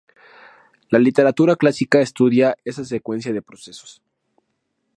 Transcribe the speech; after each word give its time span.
La 0.89 0.97
literatura 0.97 1.55
clásica 1.55 2.01
estudia 2.01 2.57
esa 2.65 2.83
secuencia 2.83 3.31
de 3.33 3.43
procesos. 3.43 4.01